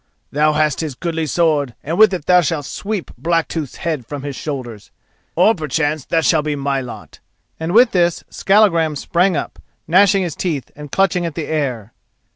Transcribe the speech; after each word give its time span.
Thou 0.31 0.53
hast 0.53 0.79
his 0.79 0.95
goodly 0.95 1.27
sword 1.27 1.75
and 1.83 1.95
with 1.95 2.11
it 2.11 2.25
thou 2.25 2.41
shalt 2.41 2.65
sweep 2.65 3.11
Blacktooth's 3.19 3.75
head 3.75 4.03
from 4.03 4.23
his 4.23 4.35
shoulders—or 4.35 5.53
perchance 5.53 6.05
that 6.05 6.25
shall 6.25 6.41
be 6.41 6.55
my 6.55 6.81
lot," 6.81 7.19
and 7.59 7.71
with 7.71 7.91
this 7.91 8.23
Skallagrim 8.31 8.95
sprang 8.95 9.37
up, 9.37 9.59
gnashing 9.87 10.23
his 10.23 10.33
teeth 10.35 10.71
and 10.75 10.91
clutching 10.91 11.23
at 11.27 11.35
the 11.35 11.45
air. 11.45 11.93